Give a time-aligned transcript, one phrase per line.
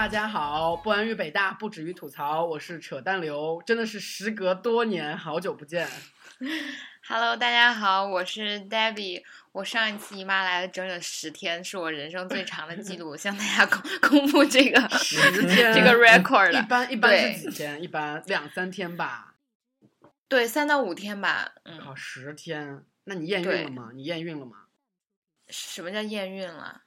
[0.00, 5.86] 大家好，不安于北大，不止于吐槽，我是扯淡流，真的是时隔多年，好久不见。
[7.06, 9.22] Hello，大家好，我是 Debbie。
[9.52, 17.82] 我上一次姨妈来了整整十天，是我人生最长的记录， 向大家公公布这个十天这个 record 一般一般是几天？
[17.82, 19.34] 一般两三天吧。
[20.28, 21.52] 对，三到五天吧。
[21.64, 23.90] 嗯，好，十天，那你验孕了吗？
[23.92, 24.64] 你验孕了吗？
[25.50, 26.84] 什么叫验孕了？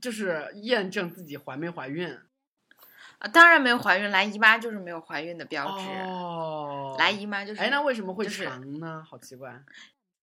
[0.00, 2.18] 就是验证自己怀没怀孕。
[3.22, 5.86] 啊，当然没有怀孕，来姨妈就是没有怀孕的标志。
[6.04, 9.04] 哦，来姨妈就是哎，那为什么会就是长呢？
[9.08, 9.62] 好奇怪。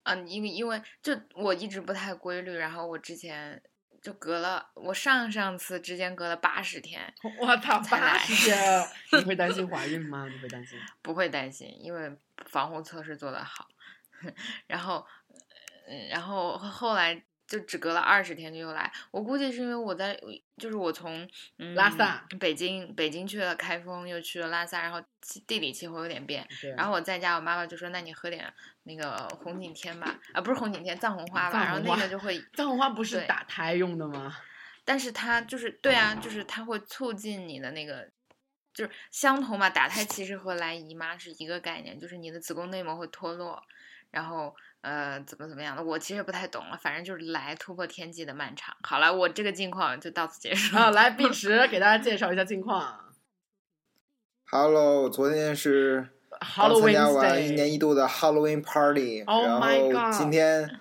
[0.04, 3.62] 嗯，因为因为就我一直不太规律，然后我之前
[4.02, 7.02] 就隔了，我上上次之间隔了八十天，
[7.40, 10.28] 我操，八十天， 你会担心怀孕吗？
[10.28, 10.78] 你会担心？
[11.02, 12.12] 不会担心，因为
[12.48, 13.68] 防护措施做得好。
[14.68, 15.06] 然后，
[15.88, 18.92] 嗯，然后后来就只隔了二十天就又来。
[19.12, 20.20] 我估计是因为我在，
[20.60, 26.46] 就是我从嗯拉萨北京北京去了开封，又去了拉萨，然后气地理气候有点变。
[26.78, 34.38] 然后我在家，我妈妈就说：“那你喝点那个红景天吧，啊，不是红景天，藏红花吧。”然后那个就会，藏红花不是打胎用的吗？
[34.86, 38.10] 但是它就是对啊，就是它会促进你的那个，
[38.74, 39.70] 就是相同嘛。
[39.70, 43.62] 打胎其实和来姨妈是一个概念，就是你的子宫内膜会脱落，
[44.12, 48.76] 然后呃怎么怎么样的，我其实也不太懂了，反正就是来突破天际的漫长。
[48.82, 50.76] 好了，我这个近况就到此结束。
[50.76, 53.06] 啊，来，碧池给大家介绍一下近况。
[54.52, 56.10] Hello，昨天是
[56.56, 60.80] 刚参加完一年一度的 Halloween Party，、Oh 然后今天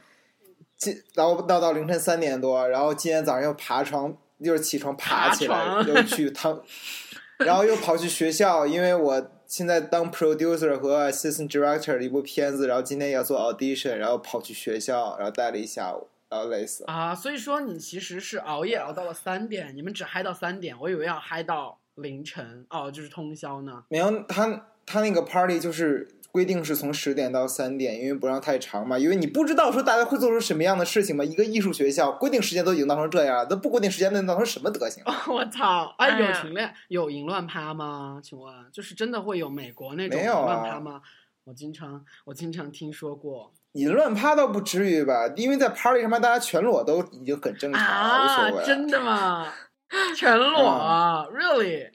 [0.78, 6.62] 今然后闹到凌晨三点多，然后今天早上又爬床，又是起床爬起来，又去 趟，
[7.44, 16.92] 然后又跑去学校，因为我现在当 producer 和 assistant director 的一部片子，然后今天要做 audition，然后跑去学校，然后待了一下午，然后累死了。
[16.92, 23.84] 啊，所以说你其实是熬夜熬到了三点，你们只嗨到三点，我以为要嗨到凌晨哦，就是通宵呢。
[23.88, 31.24] 没有，他他那个 party 就是规定是从十点到三点，因为不让太长嘛，因为你不知道说大家会做出什么样的事情嘛。
[31.24, 35.02] 一个艺术学校规定时间都已经闹成这样了，那不规定时间能闹成什么德行？
[35.28, 35.94] 我操！
[35.98, 38.20] 哎，有群恋有淫乱趴吗？
[38.22, 41.00] 请问，就是真的会有美国那种淫乱趴吗？
[41.44, 49.50] 我经常我经常听说过淫乱趴倒不至于吧，因为在 party 上面大家全裸都已经很正常了，无啊所谓。，真的吗？
[50.14, 51.90] 全裸啊？Really？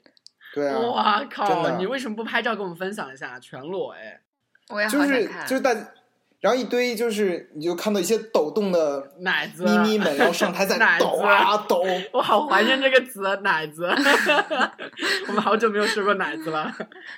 [0.54, 1.76] 对啊，哇靠！
[1.78, 3.38] 你为什么不拍照跟我们分享一下？
[3.40, 4.20] 全裸哎，
[4.68, 5.46] 我也好就是想看。
[5.46, 5.74] 就是大，
[6.44, 11.82] 然后一堆就是你就看到一些抖动的奶子咪咪们，然后上台在 奶子抖啊抖。
[12.12, 13.86] 我好怀念这个词“奶子”，
[15.26, 16.70] 我们好久没有说过奶子了。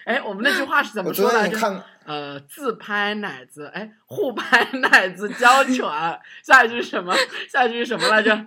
[0.05, 1.49] 哎，我们那句话是怎么说来着？
[1.49, 6.21] 天你看，呃，自拍奶子，哎，互拍奶子娇喘。
[6.47, 7.13] 下一句是什么？
[7.53, 8.47] 下一句是什么来着？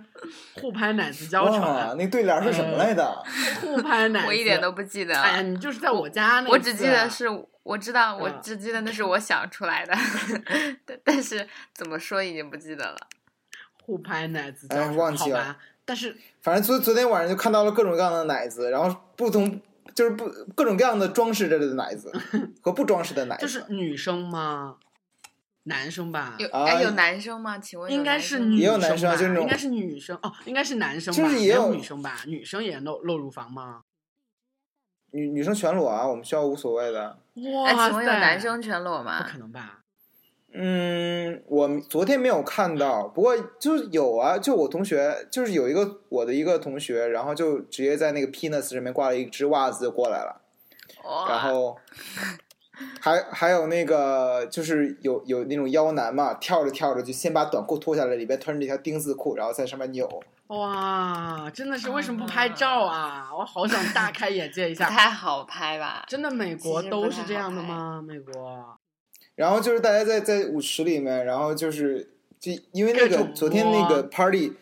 [0.54, 3.22] 互拍奶子娇哇，喘，那对联是什么来的？
[3.60, 4.26] 互拍奶子。
[4.28, 5.20] 我一点都不记得了。
[5.20, 7.26] 哎呀，你就是在我家那次，我只记得是，
[7.70, 9.94] 我知道，我嗯只记得那是我想出来的，
[10.84, 12.96] 但但是怎么说已经不记得了。
[13.84, 15.58] 互拍奶子娇哎，忘记了好吧？
[15.84, 19.60] 但是反正昨昨天晚上就看到了各种各样的奶子，然后不同
[19.94, 22.12] 就是不各种各样的装饰着的奶子
[22.60, 24.76] 和不装饰的奶子，就是女生吗？
[25.64, 26.34] 男生吧？
[26.38, 27.58] 有啊哎有男生吗？
[27.58, 32.16] 请问应该是女也有男生吧就是应该是女生哦，应该是男生吧，就是也有有女生吧？
[32.26, 33.82] 女生也露露乳房吗？
[35.12, 37.18] 女女生全裸啊，我们学校无所谓的。
[37.52, 39.26] 哇哎，请问有塞男生全裸不吗？
[39.30, 39.78] 可能吧？
[40.52, 50.40] 嗯，我昨天没有看到，不过就是有啊，就我同学就是有一个我的一个同学，然后就直接在那个 penis 上面挂了一只袜子就过来了，
[51.04, 51.78] 哇然后
[53.00, 60.08] 还还有那个就是有有那种腰男嘛，跳着跳着就先把短裤脱下来，里边穿着一条丁字裤，然后在上面扭。
[60.48, 63.30] 哇，真的是为什么不拍照啊？
[63.32, 64.88] 我好想大开眼界一不下。
[64.90, 66.04] 太好拍吧？
[66.08, 68.02] 真的，美国都是这样的吗？
[68.04, 68.78] 美国
[69.36, 74.52] 然后就是大家在在舞池里面，然后就是就因为那个昨天那个 party，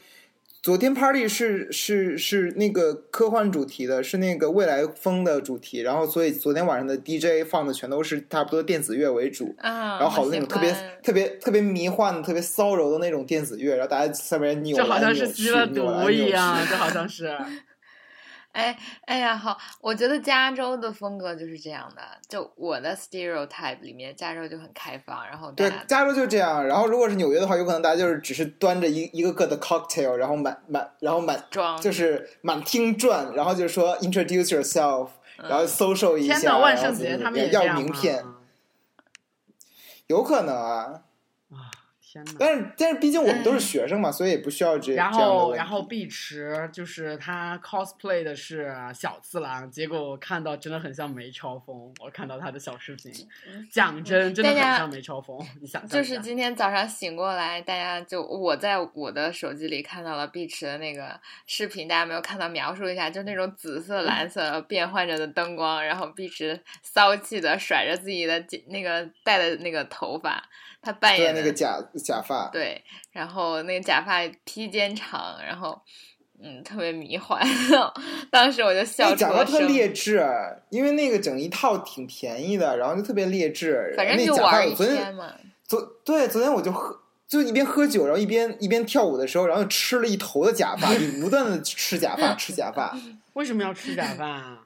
[0.61, 17.37] 昨天 party 是是是那个科幻主题的，是那个未来风的主题，然后所以昨天晚上的 DJ 放的全都是差不多电子乐为主，啊，然后好多那种特别特别特别迷幻、特别骚柔的那种电子乐，然后大家上面扭就好像是来扭去，吸了扭来毒一扭样，去就好像是。
[18.59, 22.03] 哎哎呀，好，我觉得加州的风格就是这样的。
[22.29, 26.67] 就我的 stereotype 里面，加州就很开放，然后，对加州就这样。
[26.67, 38.25] 然后如果是纽约的话，有可能大家就是只是端着一一个个的 cocktail，然后满满，然后满装就是满厅转，然后就是说 introduce yourself，、然后 social 一下，天呐，万圣节他们也要名片，
[40.09, 41.03] 有可能啊。
[42.15, 42.33] 啊，天哪！
[42.39, 53.13] 但是但是毕竟我们都是学生嘛，所以也不需要这然后然后碧池就是他 cosplay 的是小次郎，结果我看到真的很像梅超风，我看到他的小视频，
[53.71, 70.43] 讲真真的很像梅超风，你想象就是今天早上醒过来，大家就我在我的手机里看到了碧池的那个视频，大家没有看到，描述一下，就那种紫色、蓝色变换着的灯光，然后碧池骚气的甩着自己的那个戴的那个头发，
[70.89, 72.83] 他扮对演那个假假发，对，
[73.13, 75.79] 然后那个假发披肩长，然后
[76.43, 77.47] 嗯，特别迷幻，
[78.33, 79.61] 当时我就笑那假发出了声。
[79.61, 80.27] 特劣质，
[80.71, 83.93] 因为那个整一套挺便宜的，然后就特别劣质。
[83.99, 85.31] 反正就玩一发我昨天天嘛，
[85.67, 86.99] 昨对昨天我就喝。
[87.29, 92.97] 就一边喝酒，然后一边一边跳舞的时候，然后吃了一头的假发， 就不断的吃假发，吃假发，
[93.35, 94.58] 为什么要吃假发啊？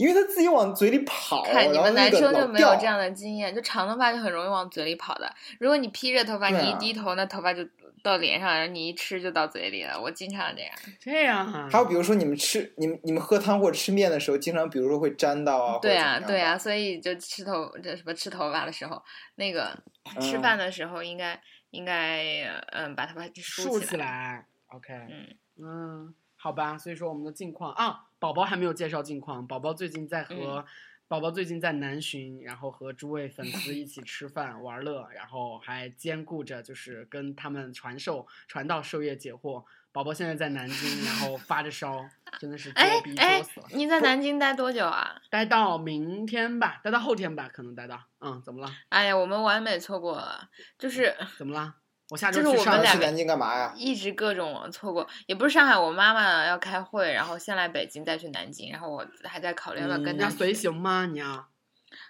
[0.00, 5.30] 因为他自己往嘴里跑，看你们男生就没有这样的经验，就长头发就很容易往嘴里跑的。
[5.58, 7.62] 如果你披着头发，你一低头，那头发就
[8.02, 10.00] 到脸上，然后你一吃就到嘴里了。
[10.00, 10.72] 我经常这样。
[10.98, 11.68] 这样啊？
[11.70, 19.02] 还有比如说你们吃你们你们喝汤或者吃面的时候，经常比如说会沾到啊，对啊啊，对啊，所以就吃头这什么吃头发的时候，
[19.34, 19.76] 那个
[20.18, 21.38] 吃嗯饭的时候应该
[21.72, 25.26] 应该嗯把头发梳起起来，OK，嗯
[25.62, 30.64] 嗯，好吧，所以说我们的近况啊，宝宝还没有介绍近况，宝宝最近在和、嗯
[31.10, 39.64] 宝宝最近在南巡，然后和诸位粉丝一起吃饭玩乐，然后还兼顾着就是跟他们传授传道授业解惑。
[39.90, 42.08] 宝宝现在在南京，然后发着烧，
[42.38, 45.20] 真的是哎作逼哎作死了。，你在南京待多久啊？
[45.28, 48.00] 待到明天吧，待到后天吧，可能待到。
[48.20, 48.72] 嗯，怎么了？
[48.90, 51.74] 哎呀，我们完美错过了，就是怎么了？
[52.10, 53.72] 我下就周去上海是我们俩去南京干嘛呀？
[53.76, 61.06] 一直各种错过，也不是上海，我妈妈要开会，然后先来北京，再去南京，然后我还在考虑要不要跟她去你要随行吗？
[61.06, 61.48] 你要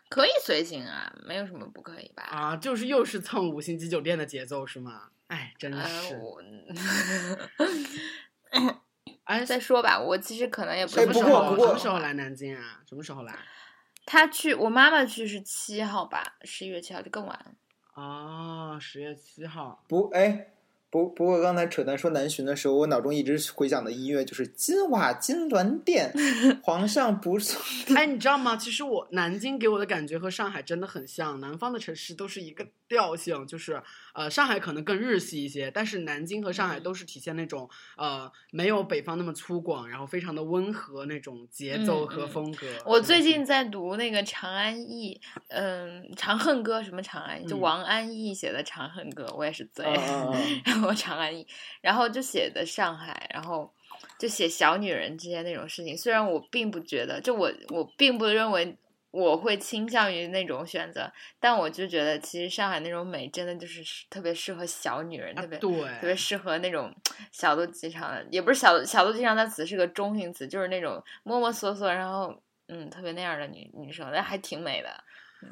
[0.09, 2.23] 可以随行啊，没有什么不可以吧？
[2.25, 5.09] 啊，就是又是蹭五星级酒店的节奏是吗？
[5.29, 6.17] 哎，真的，是。
[6.17, 6.43] 我
[9.25, 12.81] 哎，再说吧，我其实可能也不什么时哎不过不过什么时候来南京啊？
[12.89, 13.33] 什么时候来？
[14.05, 17.39] 他去，我妈妈去是七号吧，十一月七号就更晚
[18.01, 18.75] 了。
[18.75, 19.85] 哦，十月七号。
[19.89, 20.49] 不，哎，
[20.91, 26.13] 不不过刚才扯淡说南巡的时候，我脑中一直回想的音乐就是金瓦金銮殿，
[26.65, 27.61] 皇上不送。
[27.95, 28.57] 哎，你知道吗？
[28.57, 33.81] 其实我南京给我的感觉和上海真的很像，南方的城市都是一个调性，就是
[34.15, 42.67] 呃，上海可能更日系一些，但是南京和上海嗯都是体现那种呃没有北方那么粗犷，然后非常的温和那种节奏和风格。
[42.85, 49.85] 我最近在读那个长安忆，嗯，《长恨歌》什么长安，就嗯王安忆写的《长恨歌》，我也是醉。
[49.87, 51.47] 嗯嗯嗯然后长安忆，
[51.81, 53.73] 然后就写的上海，然后
[54.19, 55.97] 就写小女人之间那种事情。
[55.97, 58.77] 虽然我并不觉得，就我我并不认为
[59.11, 65.67] 我会倾向于那种选择，但我就觉得其实上海那种美真的就是特别适合小女人，啊特别特
[66.03, 66.95] 别，适合那种
[67.33, 75.03] 小肚鸡肠的，也不是小小肚鸡肠，它词是个中性词，就是那种摸摸索索，然后嗯特别那样的女女生，但还挺美的。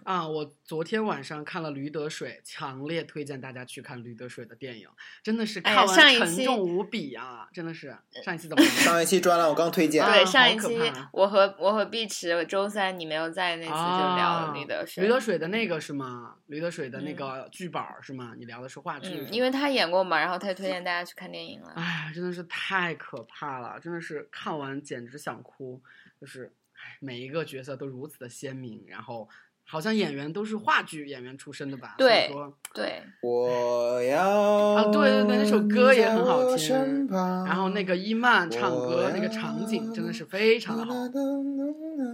[0.05, 4.89] 啊，我昨天晚上看了《驴得水》，强烈推荐大家去看《驴得水》的电影，
[5.23, 7.49] 真的是哎看完沉呀上一期重无比啊！
[7.53, 8.69] 真的是上一期怎么了？
[8.83, 10.79] 上一期专栏我刚推荐，啊对，上一期
[11.13, 15.05] 我和我和碧池，周三你没有在那次就聊了啊驴得水。
[15.05, 16.37] 驴得水的那个是吗？
[16.47, 18.35] 驴得水的那嗯个剧本儿是吗？
[18.39, 21.73] 你聊的是话剧是，嗯，因为他演过嘛，然后他就推荐大家去看电影了。
[21.77, 25.81] 哎，真的是太可怕了，真的是看完简直想哭，
[26.21, 29.29] 就是哎每一个角色都如此的鲜明，然后
[29.71, 31.95] 好像演员都是话剧演员出身的吧？
[31.99, 37.07] 对说对，我要啊对对对那首歌也很好听
[37.47, 40.95] 然后那个伊曼唱歌那个场景真的是非常的好，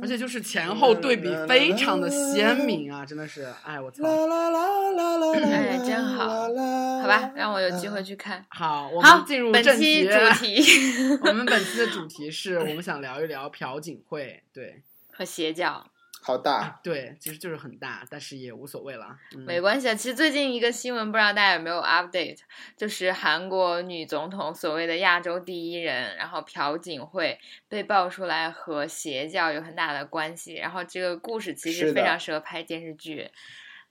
[0.01, 4.05] 而而且就是前后对比非常的鲜明啊，真的是，哎我操！
[4.05, 8.45] 哎真好好吧，让我有机会去看。
[8.51, 10.03] 好，我好们进入本正题。
[10.03, 15.87] 期主题我们本期的主题是我们想聊一聊朴槿惠，对和邪教
[16.27, 19.15] 好大，啊，对，其实就是很大，但是也无所谓了。
[19.37, 19.95] 嗯、没关系啊。
[19.95, 22.39] 其实最近一个新闻，不知道大家有没有 update，
[22.79, 27.39] 就是韩国女总统所谓的亚洲第一人，然后朴槿惠
[27.69, 33.31] 被爆出来和邪教有很大的关系，然后这个故事其实非常适合拍电视剧。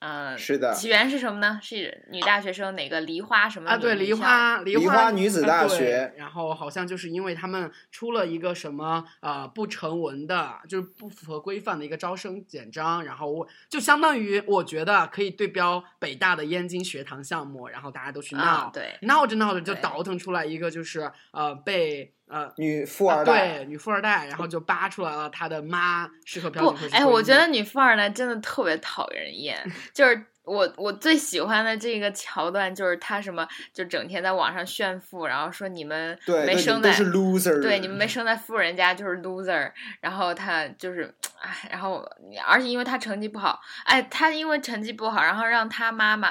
[0.05, 1.57] 嗯，是的起源是什么呢？
[1.61, 22.51] 是女大学生哪个梨花什么啊，对，梨花梨梨花女子大学然后好像就是因为他们出了一个什么呃不成文的，就是不符合规范的一个招生简章，然后我就相当于我觉得可以对标北大的燕京学堂项目，然后大家都去闹，啊，对，闹着闹着就倒腾出来一个就是呃被呃。
[22.57, 29.57] 女富啊二代，对女富二代，然后就扒出来了她的妈是和朴不槿惠，哎，我觉得女富二代真的特别讨人厌，
[29.93, 39.71] 就是我我最喜欢的这个桥段就是他什么就整天在网上炫富，然后说你们对，没生在都是 loser，对，你们没生在富人家就是 loser，
[40.01, 42.05] 然后他就是，哎，然后
[42.45, 46.29] 而且因为他成绩不好，哎，他因为成绩不好，然后让他妈妈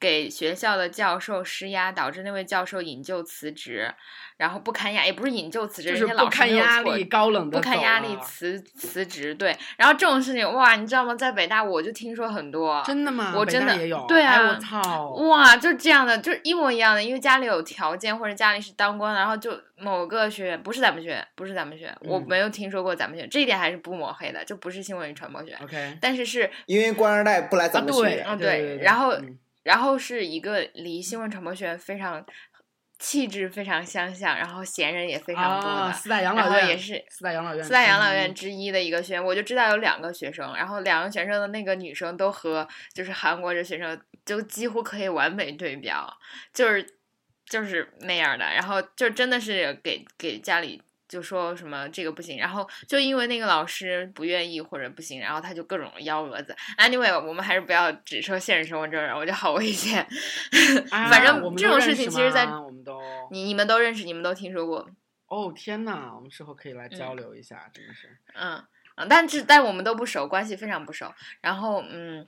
[0.00, 3.92] 给学校的教授施压，导致那位教授引咎辞职，
[4.38, 11.14] 然后不堪压，也不是引咎辞职，就是人家老不堪师压力，高冷的不堪压力辞辞职，对，然后这种事情哇，你知道吗？
[11.14, 13.34] 在北大我就听说很多，真的吗？
[13.36, 22.26] 我真的也有，对啊哎我操，哇，就这样的，就是一模一样的，因为家里有条件或者家里是当官的，然后就某个学院不是咱们学院，不是咱们学院，我嗯。
[22.26, 32.24] 没有听说过咱们学院，这一点还是不抹黑的，就不是新闻与传播学院，OK，但是是因为官二代不来咱啊对们学院，嗯对对然后嗯然后是一个离新闻传播学院非常
[32.98, 46.06] 气质非常相像，然后闲人也非常多的，啊，四大养然老院后也是四大养老院，四大养老院之一的一个学院，我就知道有两个学生，然后两个学生的那个女生都和就是韩国这学生就几乎可以完美对标，
[46.52, 46.86] 就是
[47.46, 56.54] 就是那样的，然后就真的是给给家里就说什么这个不行，然后就因为那个老师不愿意或者不行，然后他就各种幺蛾子。
[56.78, 60.06] Anyway，我们还是不要只说现实生活中人，我觉得好危险。
[60.92, 63.00] 啊反正这种事情其实在吗我们都
[63.32, 64.88] 你你们都认识，你们都听说过，
[65.26, 68.62] 哦天呐，我们之后可以来嗯交流一下，真的是嗯
[68.96, 71.12] 嗯，但是但我们都不熟，关系非常不熟。
[71.40, 72.26] 然后嗯，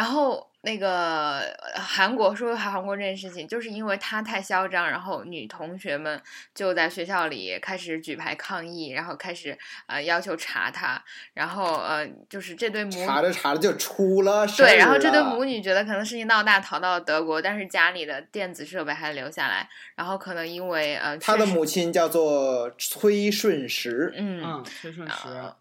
[0.00, 1.40] 然后那个
[1.74, 6.18] 呃韩国说韩国这件事情，就是因为他太嚣张，然后女同学们
[6.54, 11.04] 就在学校里开始举牌抗议，然后开始呃要求查他，
[11.34, 25.54] 然后呃就是这对母查着查着就出了事儿对，然后这对母女觉得可能事情闹大，逃到了德国，但是家里的电子设备还留下来，然后可能因为呃他的母亲叫做崔顺实，嗯嗯，崔顺实啊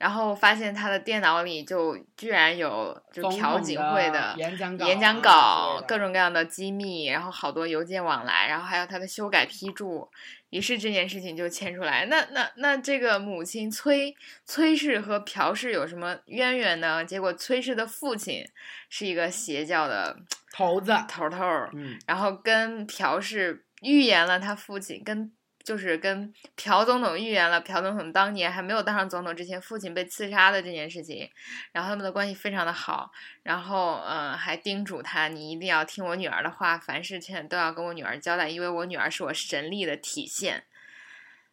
[0.00, 10.10] 然后发现他的电脑里就居然有就朴槿惠的演讲稿演讲啊稿，各种各样的机密，然后好多邮件往来，然后还有他的修改批注，
[10.48, 12.06] 于是这件事情就牵出来。
[12.06, 14.16] 那那那这个母亲崔
[14.46, 17.04] 崔氏和朴氏有什么渊源呢？
[17.04, 18.42] 结果崔氏的父亲
[18.88, 20.16] 是一个邪教的
[20.50, 25.30] 头子，头头，嗯，然后跟朴氏预言了他父亲跟
[25.62, 31.30] 就是跟朴总统预言了朴总统当年还没有当上总统之前父亲被刺杀的这件事情，
[31.72, 33.10] 然后他们的关系非常的好，
[33.42, 40.64] 然后嗯、呃还叮嘱他你一定要听我女儿的话，凡事情都要跟我女儿交代，因为我女儿是我神力的体现。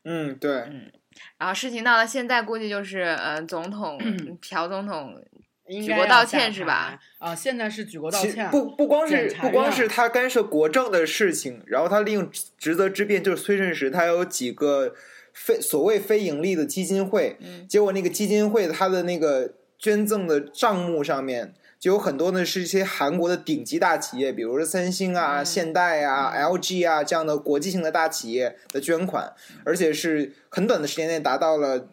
[0.04, 0.92] 嗯，对，嗯
[1.38, 3.98] 然后事情到了现在，估计就是呃总统
[4.42, 7.00] 朴总统应举国道歉是吧？
[7.18, 14.94] 啊，现在是举国道歉，不不光是不光是他干涉国政的事情，然后他利用职责之便，就是崔顺实他有几个
[15.34, 21.54] 非所谓非盈利的基金会，嗯结果那个基金会他的那个捐赠的账目上面。
[21.80, 29.32] 就有很多呢，是一些韩国的顶级大企业，比如说三星啊、嗯现代啊、LG 啊这样的国际性的大企业的捐款，
[29.64, 31.88] 而且是很短的时间内达到了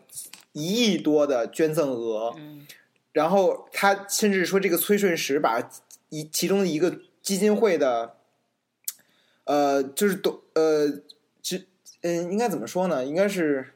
[0.53, 2.35] 一亿多的捐赠额。
[3.15, 5.71] 然后他甚至说，这个崔顺实把
[6.09, 8.17] 一其中的一个基金会的，
[9.45, 10.89] 呃，就是董呃，
[11.41, 11.67] 职
[12.03, 13.05] 嗯，应该怎么说呢？
[13.05, 13.69] 应该是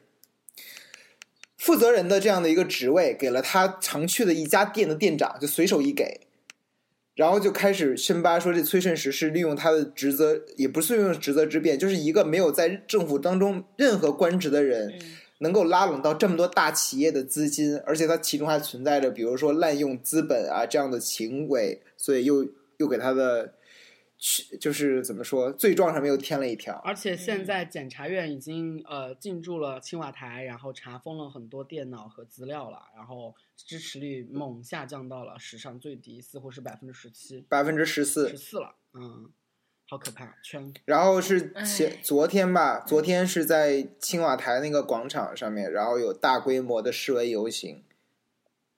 [1.57, 6.19] 负责人的这样的一个职位，给了他常去的一家店的店长，就随手一给。
[7.15, 14.93] 然后就开始深扒说，这崔顺实是利用他的职责，也不是利用职责之便，就是一个没有在政府当中任何官职的人，
[15.39, 23.55] 能够拉拢到这么多大企业的资金，而且它其中还存在着，比如说滥用资本啊这样的行为，所以又又给他的，
[24.17, 26.75] 去就是怎么说，罪状上面又添了一条。
[26.85, 38.27] 而且现嗯在检察院已经呃进驻了青瓦台，然后查封了很多电脑和资料了，然后支持率猛下降到了史上最低，似乎是百分之十七、百分之十四。
[38.29, 39.29] 十，四了，嗯，
[39.89, 47.83] 好可怕，全然后是前昨天吧，昨天是在青瓦台那个广场上面，然后有大规模的示威游行，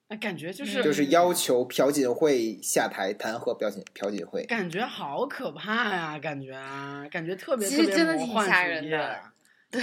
[0.08, 4.44] 哎，感觉就嗯是就是要求朴槿惠下台弹劾朴槿朴槿惠。
[4.44, 9.34] 感觉好可怕呀，感觉啊，感觉特别其实真的挺吓人的啊
[9.70, 9.82] 对，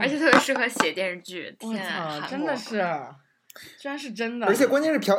[0.00, 1.54] 而且特别适合写电视剧。
[1.62, 2.82] 我天啊，操，真的是，
[3.78, 5.12] 居然是真的，而且关键是朴，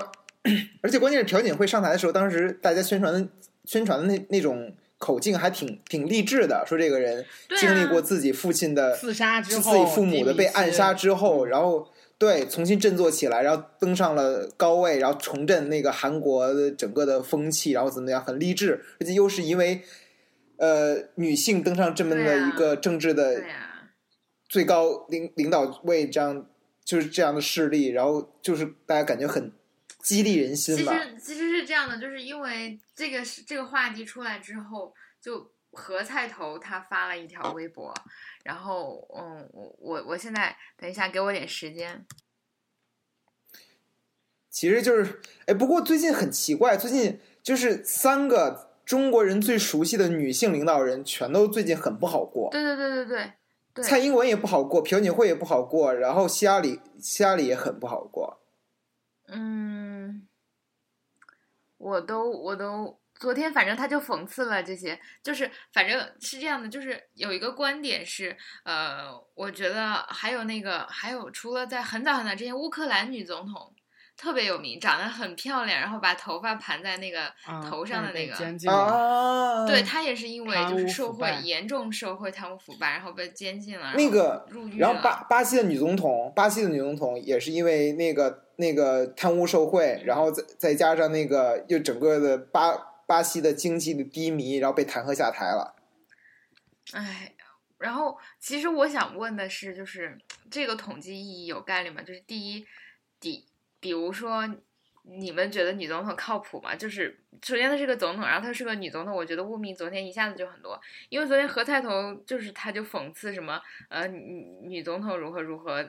[0.84, 3.30] 而且关键是朴槿惠上台的时候，当时大家宣传的
[3.64, 7.26] 宣传的那那种口径还挺挺励志的，说这个人
[7.58, 11.88] 经历过自己父亲的刺杀之后自，己父母的被暗杀之后，然后
[12.18, 19.82] 对重新振作起来，然后登上了高位，然后重振那个韩国的整个的风气，然后怎么样，很励志，而且又是因为
[20.58, 23.42] 呃女性登上这么的一个政治的、
[24.50, 26.46] 最高领领导位，这样
[26.84, 29.54] 就是这样的势力，然后就是大家感觉很
[30.00, 30.94] 激励人心吧。
[30.94, 37.94] 其实其实是这样的，就是因为这个是这个话题出来之后，就何菜头他发了一条微博，
[38.44, 42.06] 然后嗯，我我我现在等一下给我点时间，
[44.50, 52.50] 其实就是，哎，不过最近很奇怪，最近就是三个中国人最熟悉的女性领导人，全都最近很不好过。
[52.52, 53.34] 对对对对对
[53.76, 58.42] 对，蔡英文也不好过，朴槿惠也不好过，然后希拉里希拉里也很不好过。
[59.32, 60.28] 嗯，
[61.78, 73.76] 我都我都昨天反正他就讽刺了这些，就是反正是这样的，就是有一个观点是，呃，我觉得还有那个还有除了在很早很早之前，乌克兰女总统
[74.20, 78.36] 特别有名，长得很漂亮，然后把头发盘在那个啊头上的那个。
[78.36, 92.76] 监禁了啊，对她也是因为就是受贿严重受贿贪污腐败，然后被监禁了，那个入狱然后巴巴西的女总统，巴西的女总统也是因为那个那个贪污受贿，然后再再加上那个又整个的巴
[93.08, 95.76] 巴西的经济的低迷，然后被弹劾下台了。
[96.92, 97.32] 哎，
[97.78, 100.18] 然后其实我想问的是，就是
[100.52, 102.02] 这个统计意义有概率吗？
[102.02, 102.66] 就是第一，
[103.20, 103.46] 比
[103.80, 104.48] 比如说，
[105.04, 106.76] 你们觉得女总统靠谱吗？
[106.76, 115.84] 就是首先她是个总统，然后她是个女总统，我觉得污名昨天一下子就很多，因为昨天何菜头就是他就讽刺什么呃女女总统如何如何，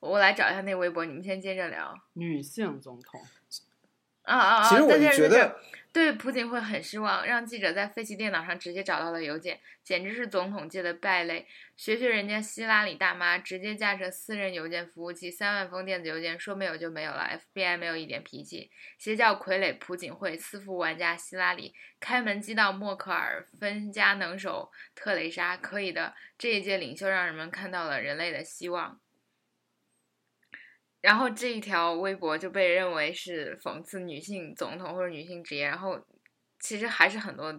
[0.00, 1.94] 我来找一下那微博，你们先接着聊。
[2.14, 3.20] 女性总统，
[4.22, 4.68] 啊啊啊！
[4.68, 5.60] 其实我觉得，
[5.96, 11.46] 对朴槿惠很失望，让记者在废弃电脑上直接找到了邮件，简直是总统界的败类。
[11.74, 17.26] 学学人家希拉里大妈，直接架设私人邮件服务器，三万封电子邮件，说没有就没有了。
[17.54, 18.70] FBI 没有一点脾气。
[18.98, 26.12] 邪教傀儡朴槿惠，私服玩家希拉里，开门击到默克尔，分家能手特蕾莎，可以的。
[26.36, 29.00] 这一届领袖让人们看到了人类的希望。
[31.00, 36.00] 然后这一条微博就被认为是讽刺女性总统或者女性职业，然后
[36.58, 37.54] 其实还是很多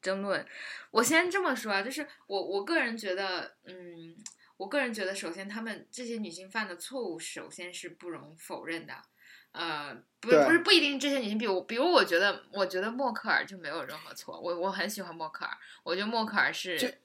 [0.00, 0.46] 争论。
[0.90, 4.14] 我先这么说啊，就是我我个人觉得，嗯，
[4.56, 8.94] 我个人觉得，首先她们这些女性犯的错误，首先是不容否认的。
[9.52, 15.50] 呃，不对不是不一定这些女性，比如比如我觉得，我觉得默克尔就没有任何错，我我很喜欢默克尔，
[15.82, 16.98] 我觉得默克尔是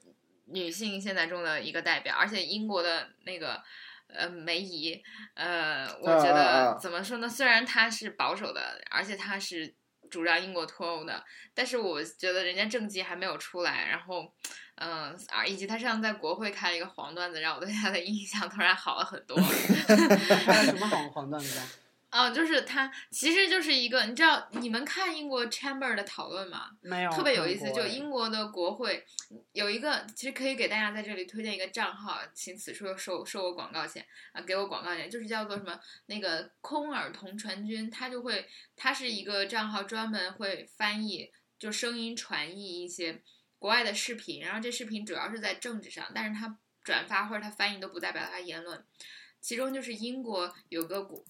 [0.46, 3.62] 女性现在中的一个代表，而且英国的那个
[4.08, 5.02] 呃梅姨，
[5.34, 7.28] 呃，我觉得怎么说呢？
[7.28, 9.74] 虽然他是保守的，而且他是
[10.10, 14.32] 主张英国脱欧的，但是我觉得人家政绩还没有出来，然后。
[14.80, 19.36] 嗯，啊以及他上次在国会开了一个黄段子，让我对他的印象突然好了很多。
[20.46, 21.66] 还有什么好黄段子啊？
[22.10, 26.70] 哦，就是他其实就是一个，你知道你们看英国 Chamber 的讨论吗？
[26.80, 29.04] 没有，特别有意思，就英国的国会
[29.52, 43.20] 有一个，其实可以给大家在这里推荐一个账号，请此处收收我广告钱啊，给我广告钱，就是叫做什么那个空耳同传君，他就会，他是一个账号，专门会翻译，就声音传译一些
[43.58, 48.82] 国外的视频，然后这视频主要是在政治上，但是他转发或者他翻译都不代表他言论，
[49.42, 51.22] 其中就是英国有个国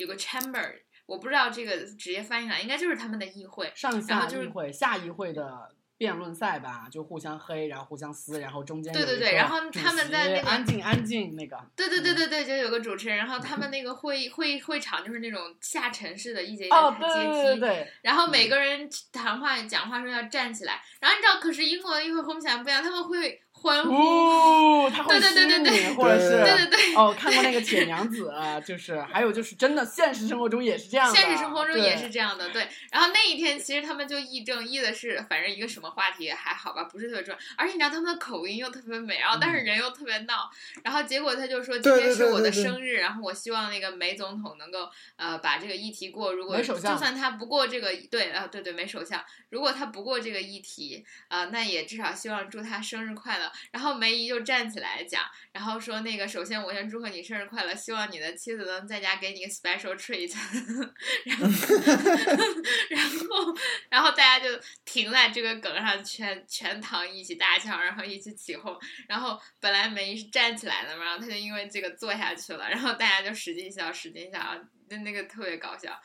[0.00, 0.80] 有个 Chamber。
[1.06, 25.72] 我不知道这个直接翻译来，应该就是他们的议会，上下议会、下议会的辩论赛吧，就互相黑，然后互相撕，然后中间对对对然后他们在那个安静安静那个，对对对对对，就有个主持人，然后他们那个会议会议会场就是那种下沉式的一节一节阶对对对梯，对，然后每个人谈话讲话时候要站起来，然后你知道，可是英国的议会和我们想的不一样，他们会欢呼，哦，他会对对对对对。
[25.76, 26.66] 吸你或者是对对对。
[26.66, 28.32] 对哦，看过那个铁娘子，
[28.66, 32.68] 就是还有就是真的现实生活中也是这样的，现实生活中也是这样的，对。
[32.90, 39.64] 然后那一天其实他们就议政议的是，反正一个什么话题还好吧，不是特别重要，而且你知道他们的口音又特别美，然后但是嗯。
[39.70, 40.50] 人又特别闹，
[40.82, 53.49] 然后结果他就说今天是我的生日，然后我希望那个梅总统能够呃把这个议题过，如果就算他不过这个对啊对对梅首相，如果他不过这个议题啊、那也至少希望祝他生日快乐。
[53.72, 60.32] 然后梅姨就站起来讲，然后说那个首先我先祝贺你生日快乐，希望你的妻子能在家给你个 special treat，
[61.26, 61.46] 然后
[62.90, 63.56] 然后
[63.88, 64.48] 然后大家就
[64.84, 68.76] 停在这个梗上，全全堂一起大笑，然后一起起哄。
[69.08, 74.56] 然后本来梅姨是站起来的嘛，然后她就因为这个坐下去了，然后大家就使劲笑，使劲笑，
[74.88, 76.00] 那那个特别搞笑。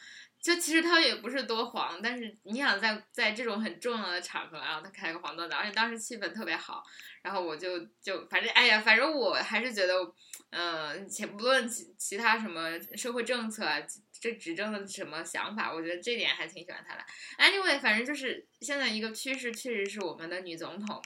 [0.46, 6.84] 就其实他也不是多黄，但是你想在在这种很重要的场合，然后他开个黄段子，而且当时气氛特别好，
[7.24, 9.96] 然后我就就反正哎呀，反正我还是觉得，
[10.52, 13.82] 嗯、且不论其其他什么社会政策啊，
[14.22, 17.04] 这执政的什么想法，我觉得这点还挺喜欢他的。
[17.40, 21.02] Anyway，反正就是现在一个趋势，确实是我们的女总统。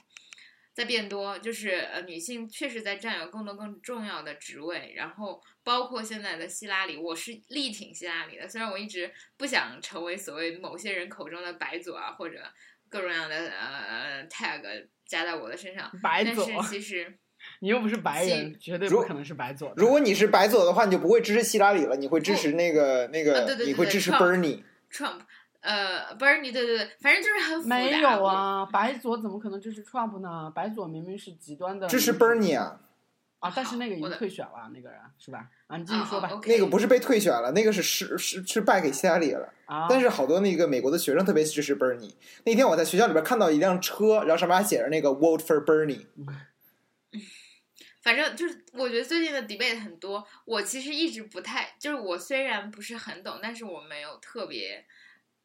[0.72, 12.38] 在变多，就是呃，女性确实在占有更多更重要的职位，然后包括现在的希拉里，我是力挺希拉里的，虽然我一直不想成为所谓某些人口中的白左啊，或者
[12.88, 14.62] 各种各样的呃 tag
[15.06, 17.18] 加在我的身上，白左是，其实
[17.60, 19.72] 你又不是白人，绝对不可能是白左。
[19.76, 24.62] 如果你是白左的话，你就不会支持希拉里了，你会支持那个那个，啊对对对对你会支持 Trump Bernie。
[24.90, 25.20] Trump，
[25.60, 27.76] 呃，Bernie，对对对，反正就是很复杂。
[27.76, 30.50] 没有啊，白左怎么可能支持 Trump 呢？
[30.54, 32.80] 白左明明是极端的支持 Bernie 啊，
[33.40, 35.48] 啊，但是那个已经退选了，那个人是吧？
[35.66, 36.30] 啊，你继我续说吧。
[36.46, 39.52] 那个不是被退选了，那个是是是是败给希拉里了。
[39.66, 42.14] 啊，但是好多那个美国的学生特别支持 Bernie。
[42.44, 46.06] 那天我在学校里边看到一辆车，然后上面还写着那个 “Vote for Bernie”。
[48.02, 54.86] 反正就是，我觉得最近的 debate 很多，我其实一直不太，就是我虽然不是很懂，但是我没有特别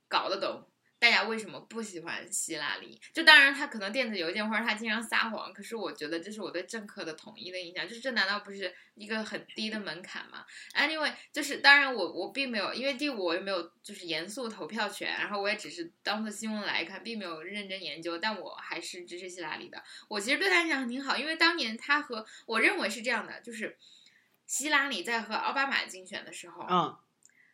[0.07, 2.99] 搞得懂大家为什么不喜欢希拉里。
[3.13, 19.83] 就当然他可能电子邮件或者他经常撒谎，可是我觉得这是我对政客的统一的印象，就是这难道不是一个很低的门槛吗？Anyway，就是当然我我并没有，因为第五我也没有就是严肃投票权，然后我也只是当做新闻来看，并没有认真研究，但我还是支持希拉里的。
[20.07, 23.77] 我其实对他印象挺好，因为当年他和我认为是这样的，就是
[24.47, 26.97] 希拉里在和奥巴马竞选的时候，嗯，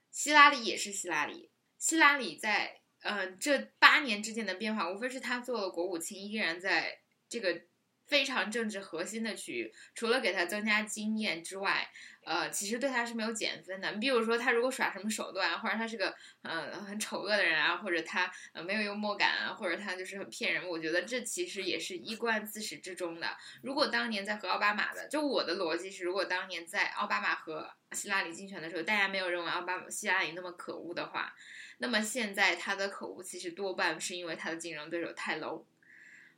[0.10, 1.50] 希拉里也是希拉里，
[1.82, 7.60] 希拉里在呃这八年之间的变化，无非是他做了国务卿，依然在这个
[8.06, 11.90] 非常政治核心的区域，除了给他增加经验之外，
[12.24, 13.92] 呃，其实对他是没有减分的。
[13.94, 16.14] 你比如说，他如果耍什么手段，或者他是个
[16.44, 23.36] 呃很丑恶的人啊，或者他呃没有幽默感啊，或者他就是很骗人，我觉得这其实也是一贯自始至终的。
[23.64, 31.34] 如果当年在和奥巴马的，就我的逻辑是，如果当年在奥巴马和希拉里竞选的时候，大家没有认为奥巴希拉里那么可恶的话，
[31.82, 35.66] 那么现在他的口误其实多半是因为他的竞争对手太 low，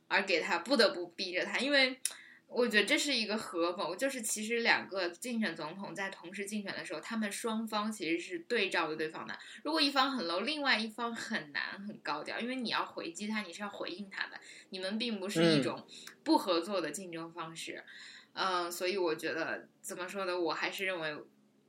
[0.08, 2.00] 而给他不得不逼着他，因为。
[2.46, 9.36] 我觉得这是一个合谋，就是其实两个竞选总统在同时竞选的时候，他们双方其实是对照着对方的。
[9.64, 15.86] 如果一方很 low，另外一方很难很高调，因为你要回击他，你是要回应他的，你们并不是一嗯种
[16.22, 17.82] 不合作的竞争方式。
[18.34, 20.38] 嗯、所以我觉得怎么说呢？
[20.38, 21.16] 我还是认为，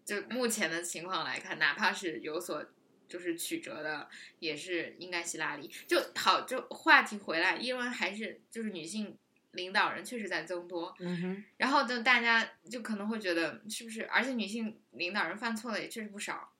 [0.03, 2.63] 就目前的情况来看，哪怕是有所
[3.07, 5.71] 就是曲折的，也是应该希拉里。
[5.87, 9.17] 就好，就话题回来，因为还是就是女性
[9.51, 14.05] 领导人确实在增多，嗯哼，然后就，大家就可能会觉得是不是？
[14.07, 16.51] 而且女性领导人犯错的也确实不少。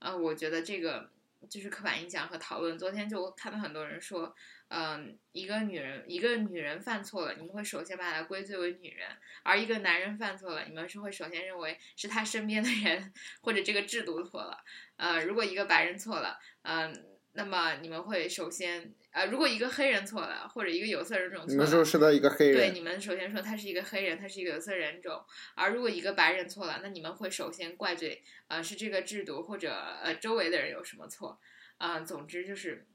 [0.00, 1.10] 呃，我觉得这个
[1.48, 2.78] 就是刻板印象和讨论。
[2.78, 4.34] 昨天就看到很多人说，
[4.68, 9.08] 嗯、一个女人一个女人犯错了，你们会首先把她归罪为女人；
[9.42, 14.64] 而一个男人犯错了，你们是会首先认为是他身边的人或者这个制度错了。
[14.96, 25.24] 呃，如果一个白人错了，嗯、那么你们会首先呃，如果一个黑人错了，或者一个有色人种你们错了，说是到一个黑人对，你们首先说他是一个黑人，他是一个有色人种，
[25.54, 29.72] 而如果一个白人错了，那你们会首先怪罪，呃，是这个制度或者
[30.02, 31.38] 呃周围的人有什么错，
[31.78, 32.88] 啊、总之就是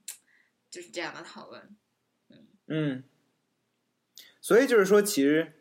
[0.69, 1.75] 就是这样的讨论。
[2.67, 3.05] 嗯，
[4.41, 5.53] 所以就是说，其实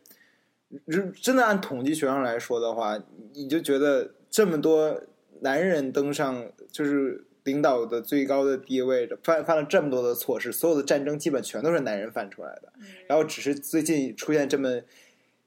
[0.88, 3.00] 真真的按统计学上来说的话，
[3.32, 5.00] 你就觉得这么多
[5.42, 12.72] 男人登上就是领导的最高的地位的，犯犯了这么多的错事，所有的战争基本全都是男人犯出来的。
[12.78, 14.82] 嗯，然后只是最近出现这么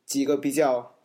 [0.06, 0.96] 几个比较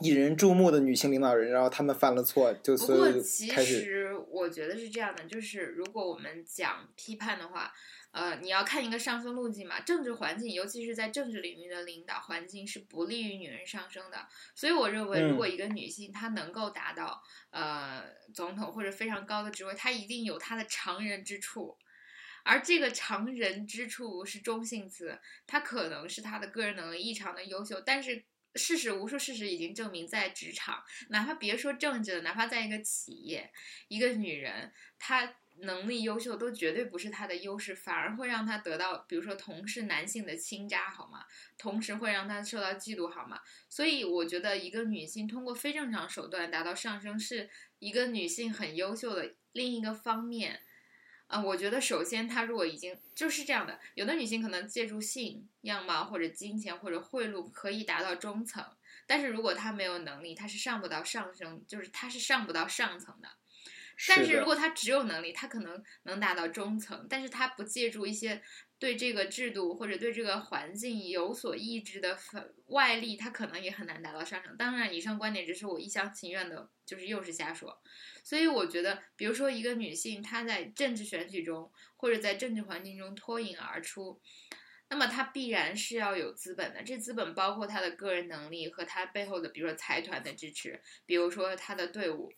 [0.00, 3.12] 引人注目的女性领导人，然后他们犯了错，就不所有
[3.50, 7.72] 开始实我觉得是这样的，就是如果我们讲批判的话，
[8.12, 9.80] 呃，你要看一个上升路径嘛。
[9.80, 14.28] 政治环境，尤其是在政治领域的领导环境是不利于女人上升的。
[14.54, 21.76] 所以我认为，嗯如果一个女性她能够达到呃总统或者非常高的职位，她一定有她的常人之处。
[22.44, 28.24] 而这个常人之处是中性词，她可能是她的个人能力异常的优秀，但是
[28.56, 33.50] 事实无数事实已经证明，在职场，哪怕别说政治了，哪怕在一个企业，
[33.88, 41.24] 一个女人她能力优秀，都绝对不是她的优势，反而会让她得到，比如说同是男性的倾轧，好吗？
[41.56, 43.40] 同时会让她受到嫉妒，好吗？
[43.68, 47.48] 所以我觉得一个女性通过非正常手段达到上升，是
[47.78, 50.60] 一个女性很优秀的另一个方面。
[51.28, 58.62] 啊、我觉得首先她如果已经就是这样的，有的女性可能借助性、样貌或者金钱或者贿赂可以达到中层，
[59.06, 63.28] 但是如果她没有能力，她是上不到上升，就是她是上不到上层的。
[64.08, 68.42] 但是如果他只有能力，他可能能达到中层，但是他不借助一些
[68.78, 72.18] 对这个制度或者对这个环境有所抑制的
[72.66, 74.56] 外力，他可能也很难达到上层。
[74.56, 77.80] 当然，以上观点只是我一厢情愿的，就是又是瞎说。
[78.24, 84.20] 所以我觉得，比如说一个女性，她在政治选举中或者在政治环境中脱颖而出，
[84.88, 92.30] 那么他必然是要有资本的，这资本包括他的个人能力和他背后的，比如说财团的支持，比如说他的队伍，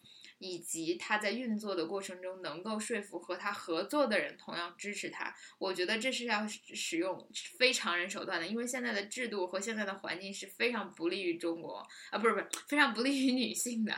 [0.45, 5.35] 以及他在运作的过程中能够说服和他合作的人同样支持他。
[5.59, 7.27] 我觉得这是要使用
[7.59, 13.95] 非常人手段的，因为现在的制度和现在的环境是非常不利于中国啊，不是不是非常不利于女性的。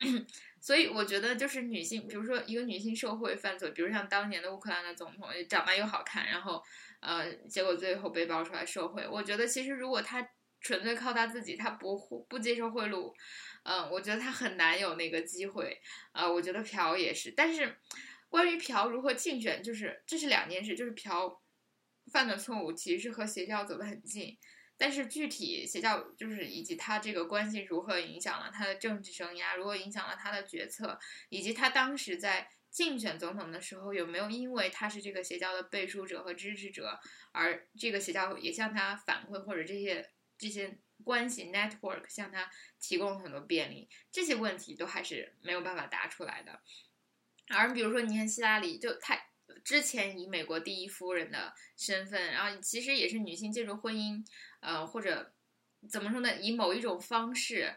[0.60, 6.62] 所以我觉得，就是女性，比如说一个女性受贿犯罪，比如像当年的乌克兰的总统，长得又好看，然后。
[7.00, 9.06] 呃，结果最后被爆出来受贿。
[9.06, 10.26] 我觉得其实如果他
[10.64, 11.96] 纯粹靠他自己，他不
[12.28, 13.12] 不接受贿赂，
[13.64, 15.78] 嗯，我觉得他很难有那个机会。
[16.12, 17.30] 呃，我觉得朴也是。
[17.36, 17.76] 但是
[18.30, 20.74] 关于朴如何竞选，就是这是两件事。
[20.74, 21.40] 就是朴
[22.10, 24.36] 犯的错误其实是和邪教走得很近，
[24.78, 30.98] 但是具体邪教就是以及他这个关系如何影响了他的政治生涯，如何影响了他的决策，
[31.28, 32.48] 以及他当时在。
[32.74, 36.98] 竞选总统的时候，有没有因为他是这个邪教的背书者和支持者，
[37.30, 40.04] 而这个邪教也向他反馈，或者这些
[40.44, 43.88] 这些关系 network 向他提供很多便利？
[44.12, 46.60] 这些问题都还是没有办法答出来的。
[47.48, 49.18] 而比如说，你看希拉里，就他
[49.64, 54.22] 之前以美国第一夫人的身份，然后其实也是女性介入婚姻，
[54.60, 55.32] 呃，或者
[55.88, 56.36] 怎么说呢？
[56.36, 57.74] 以某一种方式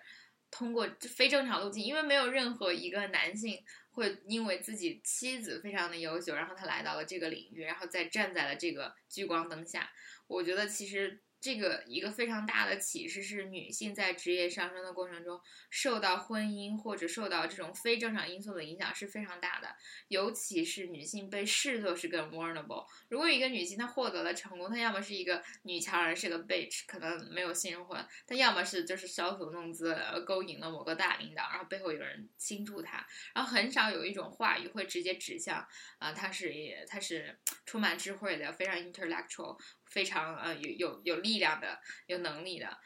[0.51, 3.63] 通过非正常路径，因为没有任何一个男性。
[3.91, 9.89] 会因为自己妻子非常的优秀，然后他来到了这个领域，然后再站在了这个聚光灯下。
[10.27, 11.23] 我觉得其实。
[11.39, 19.75] 这个一个非常大的启示是，女性在职业上升的过程中，受到婚姻或者受到这种非正常因素的影响是非常大的。
[20.07, 22.85] 尤其是女性被视作是更 vulnerable。
[23.09, 29.95] 如果一个女性她获得了成功，她要么是一个女强人，是个 bitch，可能没有新婚；她要么是就是搔首弄姿，
[30.25, 35.65] 勾引了某个大领导，然后背后有人倾注她，然后很少有一种话语会直接指向
[35.99, 36.51] 啊，她是
[36.87, 39.57] 她是充满智慧的，非常 intellectual。
[39.89, 42.77] 非常呃有有有力量的有能力的，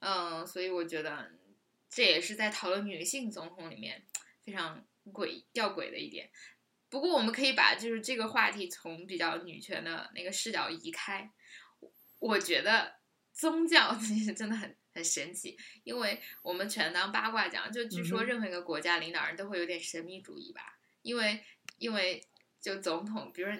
[0.00, 1.30] 嗯，所以我觉得
[1.88, 4.04] 这也是在讨论女性总统里面
[4.44, 6.30] 非常诡吊诡的一点。
[6.88, 11.30] 不过我们可以把就是这个话题从比较女权的那个视角移开。
[12.18, 12.96] 我觉得
[13.32, 21.42] 宗教 其实真的很很神奇，因为我们全当八卦讲，就据说任何一个国家领导人都会有点神秘主义吧，因为
[21.78, 22.22] 因为
[22.60, 23.50] 就总统，比如。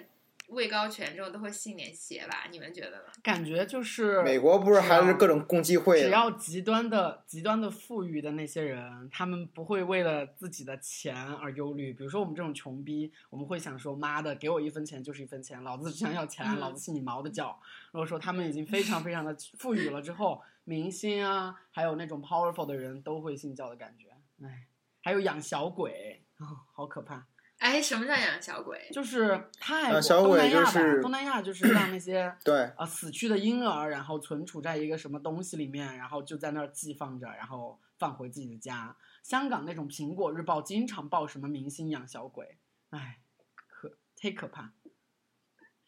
[0.51, 2.47] 位高权重都会信点邪吧？
[2.51, 3.03] 你们觉得呢？
[3.23, 6.01] 感觉就是美国不是还是各种共济会？
[6.01, 11.93] 只要极端的、极端的富裕的那些人，他们不会为了自己的钱而忧虑。
[11.93, 17.57] 比如说我们这种穷逼，我们会想说：“妈的，给我一分钱就是一分钱，老子只想要钱，老子信你毛的教。”
[17.91, 24.07] 如果说他们已经非常非常的富裕了之后，明星啊，还有那种 powerful 的人都会信教的感觉。
[24.45, 24.67] 哎，
[25.01, 27.25] 还有养小鬼啊，好可怕。
[27.61, 28.89] 哎，什么叫养小鬼？
[28.91, 38.97] 就是泰国、东南亚吧，东南亚就是让那些 对啊死去的婴儿，然后存储在一个什么东西里面，然后就在那儿寄放着，然后放回自己的家。
[39.21, 42.57] 香港那种苹果日报经常报什么明星养小鬼，
[42.89, 43.19] 哎，
[43.67, 44.71] 可忒可怕。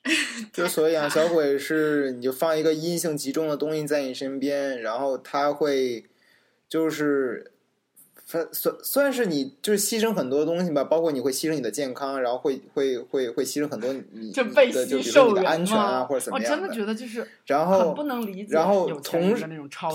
[0.54, 6.06] 就所以养小鬼是，你就放一个阴性极重的东西在你身边，然后他会
[6.70, 7.50] 就是。
[8.26, 17.28] 算算算是你就是牺牲很多东西吧，包括你会牺牲你的健康，然后会会会会牺牲很多你 就被的就比如你的安全啊或者怎么样我真的觉得就是。
[17.46, 19.36] 然后不能理解，然后同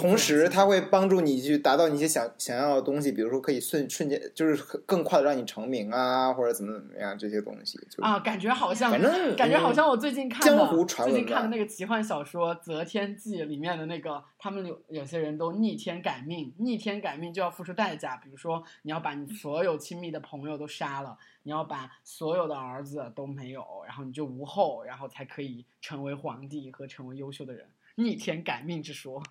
[0.01, 18.99] 同时他会帮助你去达到你一些想想要的东西，比如说可以瞬瞬间就是更快的让你成名啊，或者怎么怎么样这些东西啊，感觉好像反正感觉好像我最近看的最近看的那个奇幻小说《择天记》里面的那个，他们有有些人都逆天改命，逆天改命就要付出代价，比如说你要。
[19.01, 27.65] 把你所有亲密的朋友都杀了，你要把所有的儿子都没有，然后你就无后，然后才可以成为皇帝和成为优秀的人。
[27.95, 29.23] 逆天改命之说，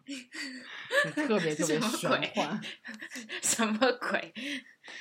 [1.13, 2.61] 特别特别玄幻，
[3.43, 3.77] 什么
[4.09, 4.33] 鬼？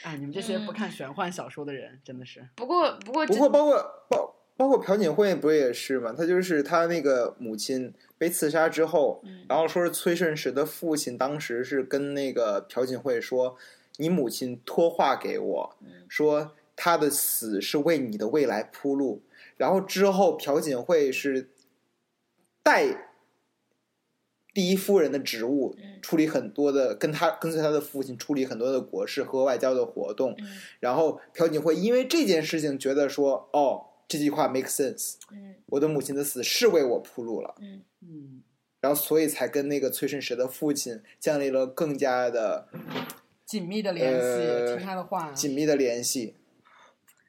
[0.02, 2.46] 哎，你们这些不看玄幻小说的人，真的是。
[2.56, 3.80] 不过不过不过，包括
[4.10, 6.12] 包包括朴槿惠不也是吗？
[6.12, 13.56] 他就是他那个母亲被刺杀之后，然后说是崔顺实的父亲当时是跟那个朴槿惠说。
[13.98, 15.76] 你母亲托话给我
[16.08, 19.22] 说，她的死是为你的未来铺路。
[19.56, 21.48] 然后之后，朴槿惠是
[22.62, 23.10] 代
[24.52, 30.36] 第一夫人的职务，处理很多的跟他跟随他的父亲处理很多的国事和外交的活动。
[30.80, 35.14] 然后朴槿惠因为这件事情觉得说，哦，这句话 make sense。
[35.66, 37.54] 我的母亲的死是为我铺路了。
[38.02, 38.42] 嗯，
[38.80, 42.68] 然后所以才跟那个崔顺实的父亲建立了更加的。
[43.46, 45.30] 紧密的联系，听他的话。
[45.32, 46.34] 紧密的联系。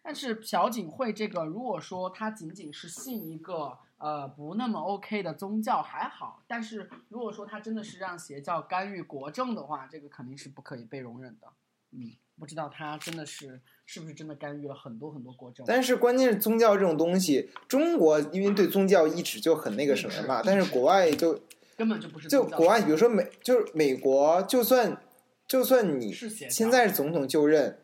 [0.03, 11.47] 但是朴槿惠这个，如果说他仅仅是信一个呃不那么 OK 的宗教还好，但是如果说他真的是让邪教干预国政的话，这个肯定是不可以被容忍的。
[11.91, 15.65] 嗯，不知道他真的是是不是真的干预了很多很多国政。
[15.67, 21.37] 但是关键是宗教这种东西，中国因为对宗教一直就很那个什么嘛，但是国外就
[21.75, 25.01] 根本就不是就国外，比如说美就是美国，就算
[25.47, 26.11] 就算你
[26.49, 27.79] 现在是总统就任，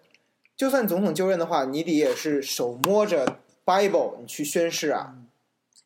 [0.56, 5.28] 就算总统就任的话，你得也是手摸着 Bible 你去宣誓啊，嗯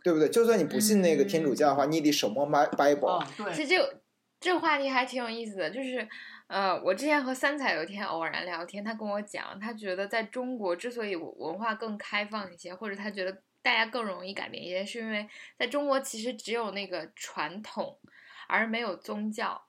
[0.03, 0.29] 对不对？
[0.29, 3.25] 就算你不信那个天主教的话，你也得手摸 Bi- Bible。
[3.53, 4.01] 其实这个
[4.39, 6.07] 这个话题还挺有意思的，就是
[6.47, 15.27] 呃，我之前和三彩有一天偶然聊天，他跟我讲，他觉得在中国之所以文化更开放一些，或者他觉得大家更容易改变一些，是因为
[15.59, 17.99] 在中国其实只有那个传统，
[18.47, 19.66] 而没有宗教。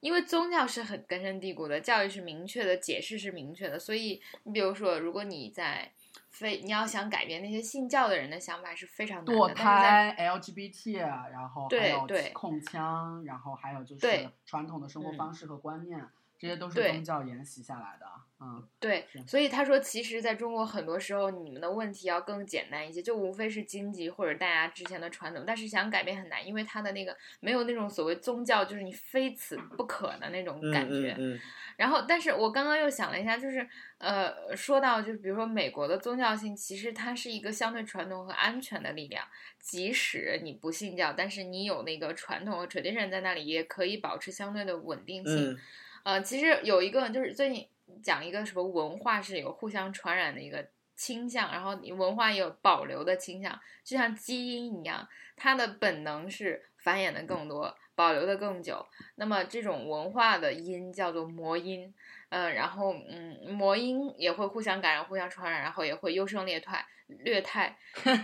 [0.00, 5.90] 因为宗教是很根深蒂固的，教育是明确的，解释是明确的，所以你比如说，如果你在
[6.30, 16.00] 非你要想改变那些信教的人的想法是非常难的，但是在胎、LGBT，然后还有控枪，然后还有就是传统的生活嗯方式和观念，
[16.38, 18.06] 这些都是宗教沿袭下来的。
[18.40, 31.16] 嗯，对，所以他说，其实在中国很多时候，你们的问题要更简单一些，就无非是经济或者大家之前的传统，但是想改变很难，因为他的那个没有那种所谓宗教，就是你非此不可的那种嗯感觉。
[31.18, 31.40] 嗯嗯，
[31.76, 39.26] 然后，但是我刚刚又想了一下，就是呃，说到就是比如说美国的宗教性，其实它是一个相对传统和安全的力量，
[39.58, 45.50] 即使你不信教，但是你有那个传统和 tradition 在那里，也可以保持相对的稳定性。
[45.50, 45.58] 嗯。
[46.04, 47.66] 呃，其实有一个就是最近
[48.02, 58.86] 讲一个什么文化是有互相传染的一个倾向，然后你文化也有保留的倾向，就像基因一样，它的本能是繁衍的更多，保留的更久。
[59.16, 61.94] 那么这种文化的因叫做魔因，
[62.30, 67.76] 嗯、然后嗯，魔因也会互相感染、互相传染，然后也会优胜劣汰，劣汰。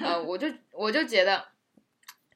[0.03, 1.54] 呃，我就我就觉得。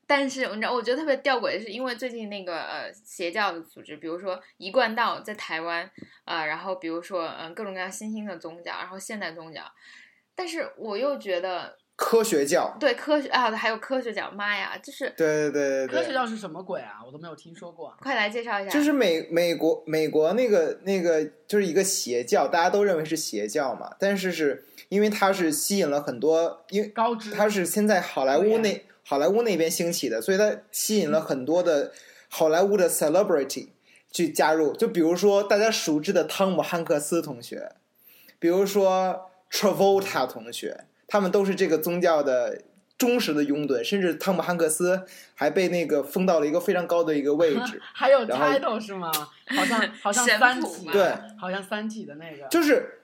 [0.09, 5.89] 但是你知道，我觉得特别吊诡的是，因为最近那个呃邪教的组织，比如说一贯道在台湾，
[6.25, 9.61] 啊，然后比如说嗯、呃各种各样新兴的宗教，然后现代宗教，
[10.35, 17.01] 但是我又觉得科学教，对科学啊，还有科学教，妈呀，就是对对对对对，科学教是什么鬼啊？
[17.05, 17.95] 我都没有听说过。
[18.01, 31.93] 快来介绍一下，就是美美国美国那个那个就是一个邪教，大家都认为是邪教嘛，但是是因为它是吸引了很多，因为高知，它是现在好莱坞那好莱坞那边兴起的，所以它吸引了很多的
[32.29, 33.69] 好莱坞的 celebrity
[34.13, 34.75] 去加入。
[34.77, 37.73] 就比如说大家熟知的汤姆汉克斯同学，
[38.39, 42.61] 比如说 Travolta 同学，他们都是这个宗教的
[42.99, 47.81] 忠实的拥趸，甚至汤姆汉克斯还被那个封到了一个非常高的一个位置。
[47.95, 49.11] 还有 title 是吗？
[49.47, 52.98] 好像好像 三体，对，好像三体的那个，就是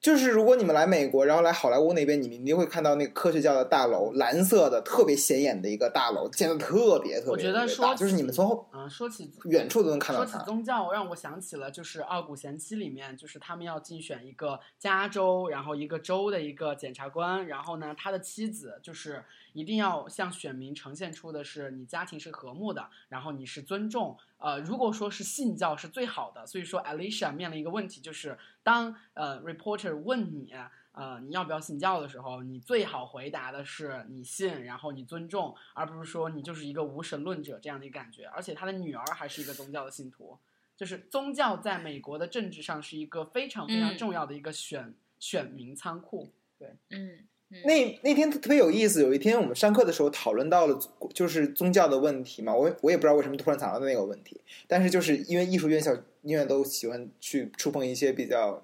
[0.00, 10.44] 就是，如果你们来美国，然后来好莱坞那边，你们一定会看到那个科学教的大楼，蓝色的，特别显眼的一个大楼，建的特别特别我觉得说大，就是你们从后嗯，说起远处都能看到说起。
[10.44, 19.24] 宗教，让我想起了就是《傲骨贤妻》里面，就是他们要竞选一个加州，然后一个州的一个检察官，然后呢，他的妻子就是
[19.58, 24.16] 一定要向选民呈现出的是你家庭是和睦的，然后你是尊重。
[24.38, 30.54] 呃，如果说是信教是最好的，所以说 Alicia 面临一个问题，就是当呃 reporter 问你。
[30.92, 38.26] 呃，你要不要信教的时候，你最好回答的是你信，然后你尊重，而不是说你就是一个无神论者这样的一个感觉。
[38.26, 40.36] 而且他的女儿还是一个宗教的信徒，
[40.76, 46.32] 就是宗教在美国的政治上是一个非常非常嗯重要的一个选、选民仓库。
[46.58, 47.28] 对，嗯
[47.64, 50.78] 那那天特别有意思，有一天我们上课的时候讨论到了
[51.14, 58.62] 就是宗教的问题嘛，我我也不知道为什么突然想到那个问题，但是就是因为艺术院校永远都喜欢去触碰一些比较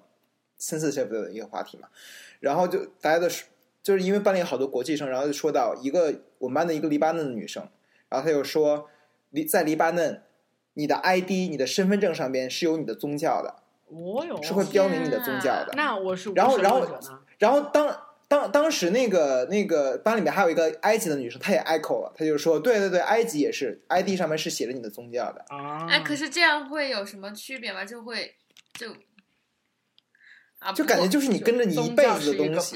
[0.59, 1.87] sensitive 的一个话题嘛，
[2.39, 3.45] 然后就大家都是
[3.81, 7.67] 就是因为班里有好多国际生，然后就说到一个我们班的一个黎巴嫩的女生，
[8.07, 8.87] 然后她就说
[9.31, 10.21] 黎在黎巴嫩，
[10.75, 13.55] 你的 ID 你的身份证上边是有你的宗教的，
[13.87, 15.73] 我有是会标明你的宗教的。
[15.75, 16.87] 那我是然后然后？
[17.37, 17.85] 然后当
[18.27, 25.45] 当当时那个那个班里面还有一个埃及的女生，她也 echo 了，她就说：“对对对，埃及也是，ID 上面是写着你的宗教的。
[25.49, 27.85] 啊，哎，可是这样会有什么区别吗？
[27.85, 28.35] 就会
[28.73, 28.95] 就
[30.59, 32.75] 啊，就感觉就是你跟着你一辈子的东西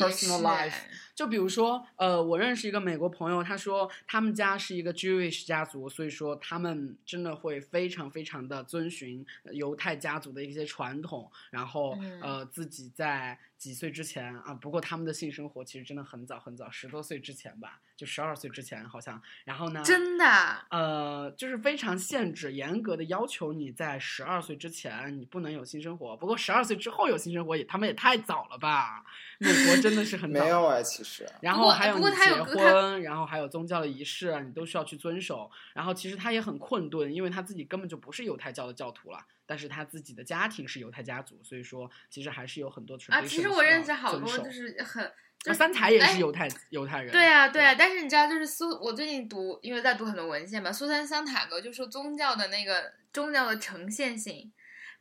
[1.15, 19.21] 就比如说，呃，我认识一个美国朋友，他说他们家是一个 Jewish 家族，所以说他们真的会非常非常的遵循犹太家族的一些传统，然后、嗯呃自己在几岁之前啊，不过他们的性生活其实真的很早很早，十多岁之前吧，就十二岁之前好像。
[19.43, 20.25] 然后呢，真的，
[20.69, 26.15] 呃，就是非常限制、严格的要求你在十二岁之前你不能有性生活。
[26.15, 29.03] 不过十二岁之后有性生活也他们也太早了吧？
[29.39, 30.39] 美国真的是很早。
[30.39, 31.27] 没有啊，其实。
[31.41, 35.51] 然后还有你结婚，然后还有宗教的仪式，啊你都需要去遵守。
[35.73, 39.19] 然后其实他也很困顿，因为他自己根本就不是犹太教的教徒了，
[39.49, 45.11] 但是他自己的家庭是犹太家族，所以说其实还是有很多啊，其实我认识好多就是很。
[45.41, 47.11] 就三才也哎是犹太、犹太人。
[47.11, 54.51] 对啊，对啊，但是你知道，就是苏，我最近读，因为在读很多文献嘛，苏珊·桑塔格就说宗教的那个宗教的呈现性，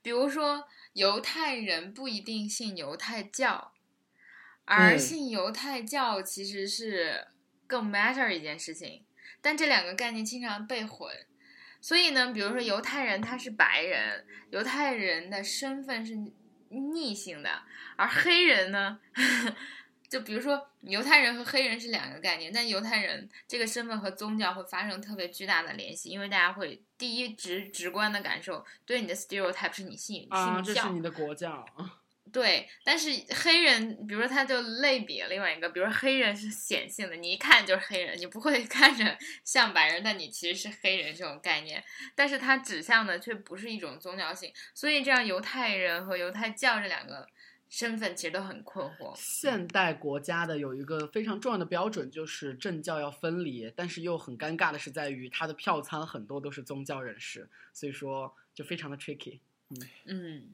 [0.01, 3.73] 比如说犹太人不一定信犹太教，
[4.65, 7.27] 而嗯信犹太教其实是
[7.67, 9.05] 更 matter 一件事情，
[9.43, 11.13] 但这两个概念经常被混。
[11.81, 16.15] 所以呢，比如说犹太人他是白人，犹太人的身份是
[16.69, 17.63] 逆性的，
[17.97, 18.99] 而黑人呢，
[20.09, 31.65] 就比如说犹太人和黑人是两个概念，但犹太人这个身份和宗教会发生特别巨大的联系，因为大家会第一直直观的感受，对你的 stereotype 是你信啊，信教，这是你的国教。
[32.33, 33.11] 对，但是
[33.43, 41.83] 黑人，比如说他就类比另外一个，比如说黑人是显性的，你一看就是黑人，你不会 看着像白人，但你其实是黑人这种概念，
[42.15, 47.27] 但是它指向的却不是一种宗教性，所以这样犹太人和犹太教这两个
[47.69, 49.15] 身份其实都很困惑。
[49.17, 59.41] 现代国家的有一个非常重要的标准，就是政教要分离，但是又很尴尬的是在于它的票仓很多都是宗教人士，所以说就非常的 tricky。
[59.71, 59.77] 嗯
[60.07, 60.51] 嗯，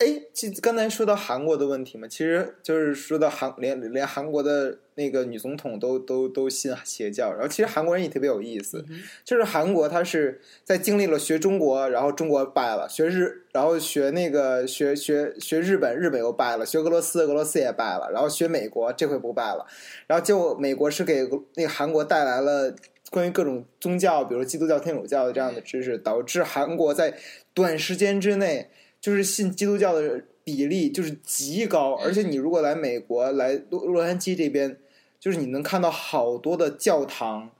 [0.00, 19.66] 哎，就刚才说到韩国的问题嘛，其实就是说到韩连连韩国的那个女总统都都都信邪教，然后其实韩国人也特别有意思，嗯就是韩国他是在经历了学中国，然后中国败了，学日，然后学那个学学学日本，日本又败了，学俄罗斯，俄罗斯也败了，然后学美国，这回不败了，
[20.06, 22.74] 然后结果美国是给那个韩国带来了
[23.10, 27.18] 关于各种宗教，比如基督教、天主教的这样的知识，导致韩国在
[27.52, 28.70] 短时间之内
[29.00, 34.76] 就是信基督教的比例就是极高，而且你如果来美国，来洛洛杉矶这边，
[35.18, 37.50] 就是你能看到好多的教堂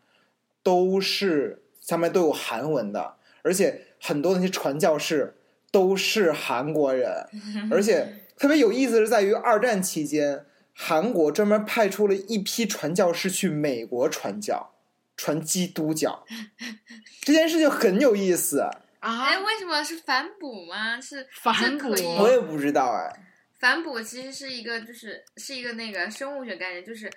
[0.63, 5.35] 都是上面都有韩文的，而且很多那些传教士
[5.71, 7.27] 都是韩国人，
[7.71, 14.73] 而且特别有意思的是在于二战期间，韩国专门派出了一批传教士去美国传教，
[15.17, 16.25] 传基督教，
[17.23, 18.65] 这件事情很有意思，
[19.01, 21.01] 啊哎，，为什么是反哺吗？
[21.01, 23.27] 是反是可以哺我也不知道哎。
[23.59, 27.11] 反哺其实是一个，就是是一个那个生物学概念，就是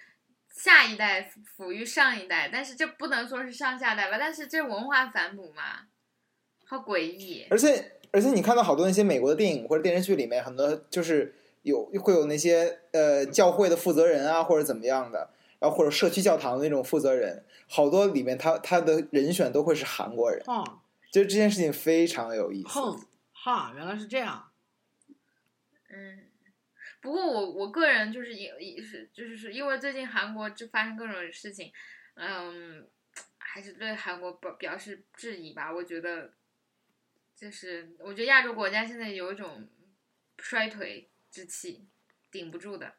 [0.54, 5.88] 下一代抚育上一代，但是这不能说是上下代吧，但是这文化反哺嘛，
[6.66, 7.48] 好诡异。
[7.50, 15.30] 而且而且你看到好多那些美国的电影或者电视剧里面，很多就是有会有那些呃教会的负责人啊，或者怎么样的，
[15.60, 20.80] 然后或者社区教堂的那种负责人，好多里面他他的人选都会是韩国人，哼
[21.14, 22.70] 就这件事情非常有意思。
[22.70, 24.52] 哼哈，原来是这样。
[25.90, 26.32] 嗯，
[27.02, 31.72] 不过我我个人就是也也是就是是因为最近韩国就发生各种事情，
[32.16, 32.90] 嗯，
[33.38, 35.72] 还是对韩国表表示质疑吧。
[35.72, 36.34] 我觉得，
[37.36, 39.70] 就是我觉得亚洲国家现在有一种
[40.40, 41.88] 衰退之气，
[42.32, 42.96] 顶不住的。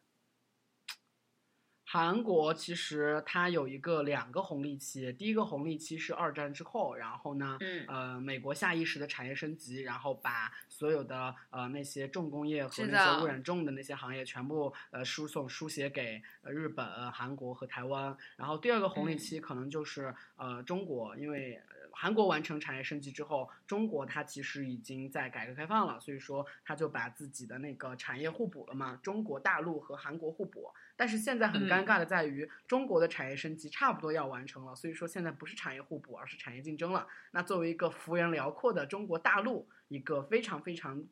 [1.95, 18.17] 韩国其实它有一个两个红利期，第一个红利期是二战之后，然后呢，嗯呃，美国下意识的产业升级，然后把所有的呃那些重工业和那些污染重的那些行业全部呃输送输血给呃日本、韩国和台湾。
[18.35, 21.55] 然后第二个红利嗯期可能就是呃中国，因为。
[21.55, 30.75] 呃韩国完成产业升级之后，中国它其实已经在改革开放了，所以说它就把自己的那个产业互补了嘛，中国大陆和韩国互补。
[30.97, 37.07] 但是现在很尴嗯尬的在于，中国的产业升级差不多要完成了，所以说现在不是产业互补，而是产业竞争了。
[37.33, 41.05] 那作为一个幅员辽阔的中国大陆，一个非常非常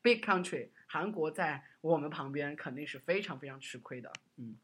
[0.00, 4.10] big country，韩国在我们旁边肯定是非常非常吃亏的。
[4.36, 4.56] 嗯，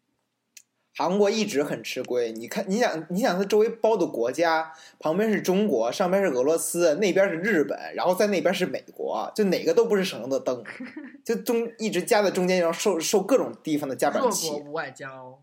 [1.01, 10.63] 韩国一直很吃亏，你看，你想，你想它周围包的国家，旁边是中国，上边是俄罗斯，那边是日本，然后在那边是美国，就哪个都不是省油的灯，
[11.25, 14.69] 就中一直夹在中间，然后受受各种地方的夹板气弱国。
[14.69, 15.43] 无外交，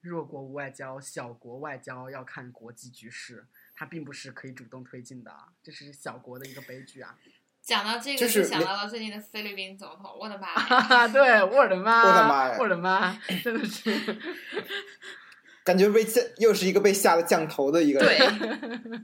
[0.00, 3.44] 弱国无外交，小国外交要看国际局势，
[3.74, 5.32] 它并不是可以主动推进的，
[5.64, 7.18] 这是小国的一个悲剧啊！
[7.62, 13.92] 讲到这个，就是想到了最近的菲律宾总统，我的妈对，我的妈，我的妈呀我的妈，真的是。
[15.64, 18.38] 感觉被降又是一个被下了降头的一个人。
[18.38, 19.00] 对，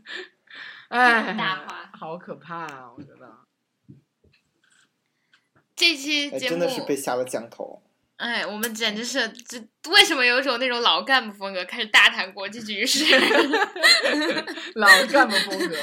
[0.90, 2.90] 哎，大话好可怕啊！
[2.96, 3.38] 我觉得，
[5.76, 7.84] 这期哎，节目真的是被下了降头。
[8.16, 13.04] 哎，我们简直是这为什么有一种那种老干部风格，开始大谈国际局势，
[14.74, 15.76] 老干部风格。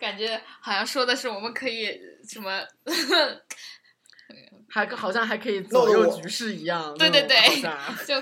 [0.00, 1.86] 感觉好像说的是我们可以
[2.28, 2.50] 什么，
[4.70, 6.94] 还好像还可以左右局势一样。
[6.96, 7.36] 对对对
[8.06, 8.14] 就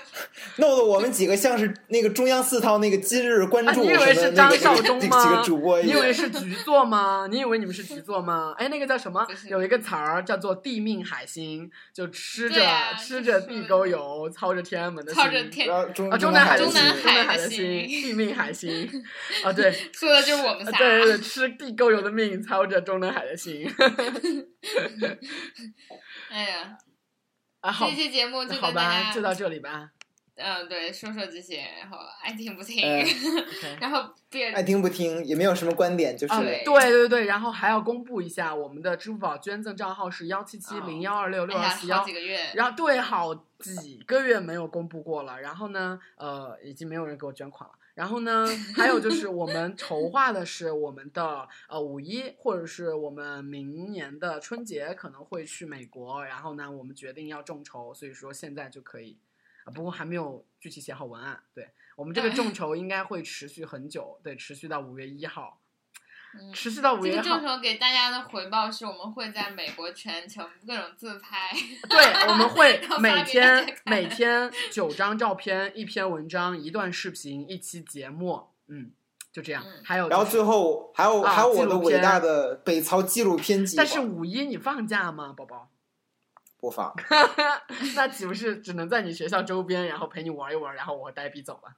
[0.56, 5.22] 弄得我们几个像是那个中央四套那个今日关啊，注 你以为是张绍忠吗？
[5.22, 7.28] 几个主播，你以为是局座吗？
[7.30, 8.54] 你以为你们是局座吗？
[8.58, 18.88] 哎，那个叫什么有一个词儿叫做“地命海星”，就吃着、啊吃着地沟油，操着天安门的心，操着天啊，中南海的心，中南海中南海的的心，地命海星。
[19.44, 20.78] 啊，对，说的就是我们啊仨。
[20.78, 23.70] 对对对，吃地沟油的命，操着中南海的心。
[26.30, 26.78] 哎呀，
[27.60, 29.90] 啊，好这，期节目就好吧，就到这里吧。
[30.40, 32.80] 嗯，对，说说这些，然后爱听不听，
[33.80, 42.12] 然后别爱听不听，也没有什么观点，就是、啊，对对对对，然后还要公布一下，我们的支付宝捐赠账号是幺七七零幺二六六二四幺几。
[42.12, 45.40] 个月，然后对，好几个月没有公布过了。
[45.40, 47.74] 然后呢，呃，已经没有人给我捐款了。
[47.98, 48.46] 然后呢，
[48.76, 56.24] 还有就是我们筹划的是我们的呃五一，或者是我们明年的春节可能会去美国。
[56.24, 59.18] 然后呢，我们决定要众筹，所以说现在就可以
[59.64, 61.42] 啊，不过还没有具体写好文案。
[61.52, 65.67] 对我们这个众筹应该会持续很久，对，持续到五月一号，嗯
[66.52, 67.42] 持续到五月一这个众。
[67.42, 71.50] 筹给大家的回报是我们会在美国全球各种自拍，
[71.88, 78.90] 对，我们 会每天每天九张照片，一篇文章，一段视频，一期节目，嗯，
[79.32, 79.62] 就这样。
[79.66, 85.70] 嗯还有、然后最，后还有、啊还有我的伟大的北曹纪录片计划，但是五一你放假吗，宝宝？
[86.60, 86.92] 不放。
[87.94, 91.72] 那岂不是只能在你学校周边，然后陪你玩一玩，然后我和呆逼走了，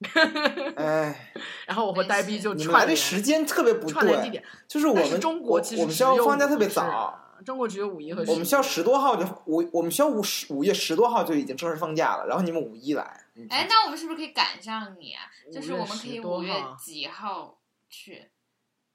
[0.76, 1.32] 哎，
[1.66, 4.42] 然后我和呆逼就你们来串联的时间特别不对，串联地点。
[4.44, 15.22] 但是就是我们中国其实我我们学校有放假特别早，，中国只有五一和我们学校十多号就五我们学校五十五月十多号就已经正式放假了，然后你们五一来，嗯哎，那我们是不是可以赶上你啊？
[15.52, 18.30] 就是我们可以10多五月号几号去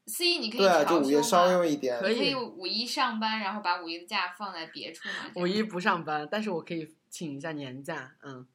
[0.06, 5.32] ？C 你可以对啊，调就五月稍微一点可，以以五一上班，然后把五一的假放在别处嘛？
[5.34, 8.45] 这样五一不上班，但是我可以请一下年假，嗯。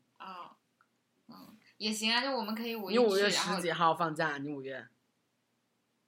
[1.79, 4.39] 也行啊，就我们可以五一你五月十几号放假？
[4.39, 4.87] 你五月？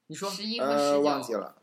[0.09, 1.57] 你说十一和十呃，忘记了，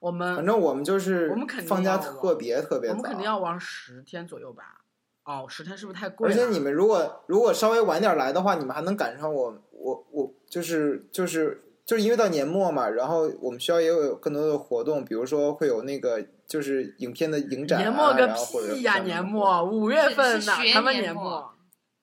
[0.00, 4.82] 我们反正我们就是我们肯定放假要特别特别早，我们肯定要玩十天左右吧？
[5.22, 6.44] 哦，十天是不是太贵了而了？
[6.46, 18.94] 且你们如果如果稍微晚点来的话，你们还能赶上我我我就是就是就是因为到年末嘛，然后我们学校也有更多的活动，比如说会有那个就是影片的影展、啊，年末个然后或者屁呀！
[18.94, 21.54] 像年末五月份呢是是，学他们年末年末。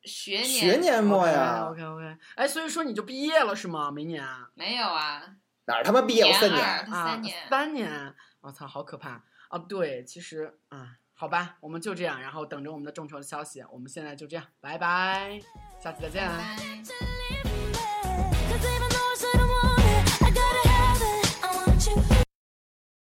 [0.06, 3.91] 学年学年末呀 OK OK，哎，所以说你就毕业了是吗？
[3.91, 4.49] 明年啊？
[4.53, 5.22] 没有啊，
[5.66, 9.58] 哪儿他妈毕业我三年，他三年，三年，我操，好可怕啊！
[9.68, 13.64] 对，其实啊，好吧，我们就这样，然后等着我们的众筹的消息。
[13.72, 15.39] 我们现在就这样，拜拜，
[15.82, 16.28] 下次再见。
[16.28, 17.14] 拜拜。